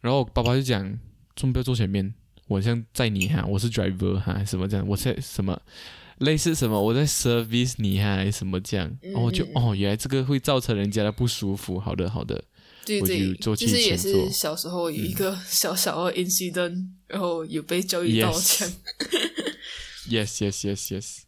[0.00, 0.98] 然后爸爸就讲：“为
[1.36, 2.14] 什么不要坐前面？
[2.48, 4.86] 我像载你哈，我是 driver 哈，什么这样？
[4.86, 5.60] 我在什么
[6.18, 6.80] 类似什么？
[6.80, 8.88] 我在 service 你哈，还是什么这样？
[9.02, 11.78] 嗯然后我就嗯哦，原来这个会造成人家的不舒服。
[11.80, 12.34] 好的，好的。
[12.34, 18.74] 我对对就，做其实也是小时候有一个小小的 incident，、然后有被教育到 Yes 这样。
[20.26, 21.18] Yes, yes, yes, yes。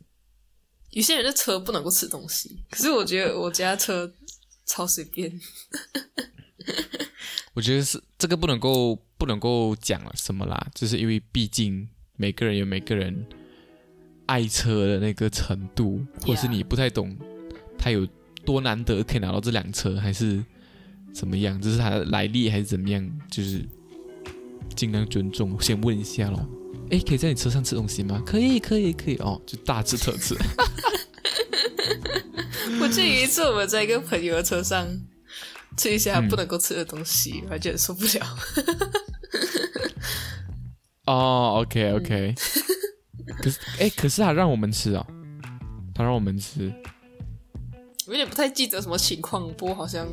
[0.90, 4.12] 有些人的车不能够吃东西，可是我觉得我家车
[4.66, 5.40] 超随便。
[7.54, 13.24] 我觉得是这个不能够不能够讲了什么啦，就是因为毕竟每个人有每个人
[14.26, 17.16] 爱车的那个程度，或是你不太懂
[17.78, 18.06] 他有
[18.44, 20.44] 多难得可以拿到这辆车，还是
[21.12, 23.64] 怎么样，就是它的来历还是怎么样，就是
[24.74, 25.56] 尽量尊重。
[25.60, 26.46] 先问一下咯。
[26.90, 28.22] 诶，可以在你车上吃东西吗？
[28.26, 30.34] 可以，可以，可以哦，就大吃特吃。
[32.80, 34.86] 我记得有一次我们在一个朋友的车上
[35.76, 38.38] 吃一些不能够吃的东西，我觉得受不了。
[41.06, 42.34] 哦，OK OK，
[43.42, 45.06] 可是哎，可是他让我们吃哦，
[45.94, 46.72] 他让我们吃。
[48.06, 50.06] 我有点不太记得什么情况，不过好像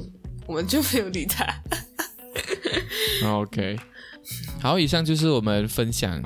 [0.45, 1.45] 我们就没有理他。
[3.23, 3.77] OK，
[4.59, 6.21] 好，以上就是我们分享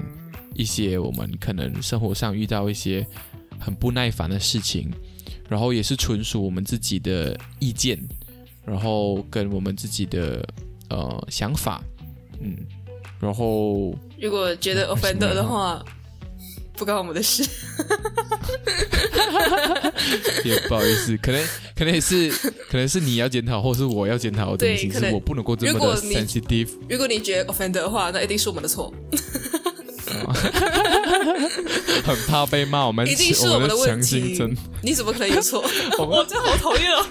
[0.53, 3.05] 一些我们可能生活上遇到一些
[3.59, 4.91] 很不耐烦的事情，
[5.49, 7.99] 然后也是纯属我们自己的意见，
[8.65, 10.45] 然后跟我们自己的
[10.89, 11.81] 呃想法，
[12.41, 12.55] 嗯，
[13.19, 15.83] 然后如果觉得 offender 的话，
[16.75, 17.47] 不关我们的事。
[20.43, 21.43] 也不好意思，可能
[21.75, 22.29] 可能也是
[22.69, 28.93] 可能是你要检讨，或是我要检讨的东西，是我不能够这么 sensitive，如果你觉得 offender 的话，那一定是我们的错，
[32.03, 34.37] 很怕被骂，我们一定是我们的问题。。
[34.83, 35.63] 你怎么可能有错？
[35.97, 37.05] 我真的好讨厌哦。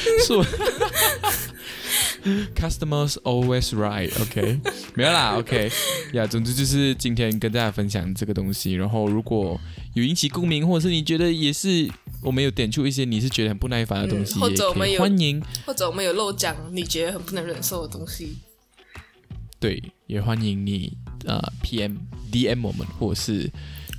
[0.26, 0.44] 是我
[2.54, 4.60] Customers always right, OK，
[4.94, 5.70] 没有啦，OK，
[6.12, 8.72] 呀总之就是今天跟大家分享这个东西。
[8.74, 9.58] 然后如果
[9.94, 11.88] 有引起共鸣，或者是你觉得也是
[12.20, 18.36] 我们有点出一些你是觉得很不耐烦的东西，嗯或者我们有欢迎，或者我们有漏讲你觉得很不能忍受的东西，
[19.58, 21.96] 对，也欢迎你呃 PM
[22.32, 23.50] DM 我们，或者是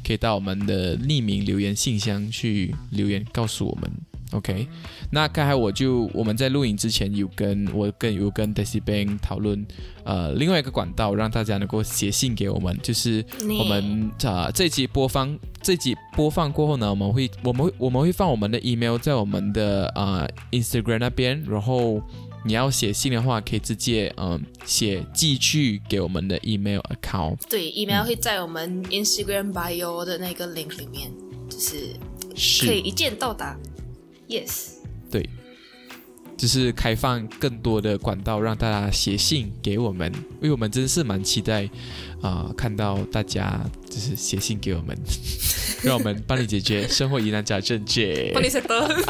[0.05, 3.89] 可以到我们的匿名留言信箱去留言告诉我们。
[4.31, 4.67] OK，
[5.11, 9.65] 那刚才我就我们在录影之前有跟我跟有跟 Daisy Bang 讨论，
[10.03, 13.25] 呃，另外一个管道让大家能够写信给我们，就是
[13.59, 21.99] 我们啊、这集播放这集播放过后呢，我们会我们会我们会放我们的 email 在我们的啊、Instagram 那边，然后
[22.45, 27.37] 你要写信的话，可以直接嗯、写寄去给我们的 email account。
[27.49, 31.11] 对，email 会在我们 Instagram bio 的那个 link 里面，
[31.49, 31.95] 就是
[32.63, 33.57] 可以，一键到达。
[34.29, 34.73] Yes，
[35.09, 35.27] 对，
[36.37, 41.67] 就是开放更多的管道让大家写信给我们，因为我们真是蛮期待
[42.21, 43.59] 啊、看到大家
[43.89, 44.95] 就是写信给我们，
[45.83, 47.83] 让我们帮你解决生活疑难杂症。
[47.83, 48.31] 解。
[48.33, 49.03] 帮你 set 的。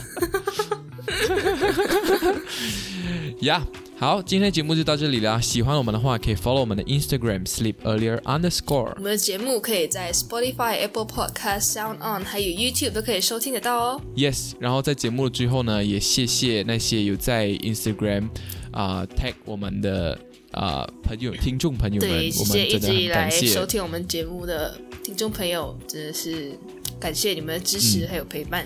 [3.42, 3.66] 呀
[4.00, 5.42] 好，今天的节目就到这里了。
[5.42, 9.02] 喜欢我们的话，可以 follow 我们的 Instagram sleep earlier underscore 我。
[9.02, 14.02] 们的节目可以在 Spotify、Apple Podcast、Sound On 还有 YouTube 都可以收听得到哦。
[14.16, 18.30] Yes，然后在节目的最后呢，也谢谢那些有在 Instagram
[18.72, 20.18] 啊、tag 我们的
[20.52, 23.66] 啊、朋友、听众朋友们，对，谢我谢一直以来收。
[23.66, 26.58] 听我们节目的听众朋友，真的是
[27.02, 28.66] 感谢你们的支持嗯还有陪伴，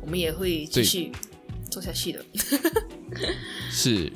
[0.00, 1.12] 我们也会继续
[1.70, 2.24] 做下去的。
[3.70, 4.10] 是，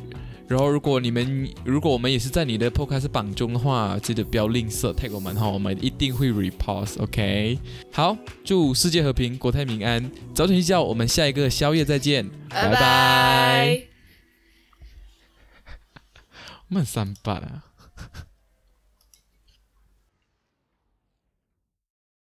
[0.51, 7.57] 然后如果你们如果我们也是在你的 podcast 榜中的话，记得不要吝啬 tag 我们哈，我们一定会 repost，OK？、
[7.93, 13.83] 好，祝世界和平，国泰民安，早点睡觉，我们下一个宵夜再见，拜拜拜
[16.69, 17.70] 我们很三八啊。